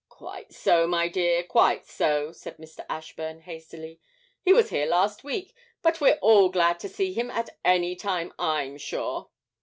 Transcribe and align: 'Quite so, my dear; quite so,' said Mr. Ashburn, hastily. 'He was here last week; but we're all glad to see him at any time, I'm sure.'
'Quite 0.09 0.51
so, 0.51 0.87
my 0.87 1.07
dear; 1.07 1.43
quite 1.43 1.85
so,' 1.85 2.31
said 2.31 2.57
Mr. 2.57 2.83
Ashburn, 2.89 3.41
hastily. 3.41 3.99
'He 4.41 4.51
was 4.51 4.71
here 4.71 4.87
last 4.87 5.23
week; 5.23 5.53
but 5.83 6.01
we're 6.01 6.17
all 6.23 6.49
glad 6.49 6.79
to 6.79 6.89
see 6.89 7.13
him 7.13 7.29
at 7.29 7.51
any 7.63 7.95
time, 7.95 8.33
I'm 8.39 8.77
sure.' 8.79 9.29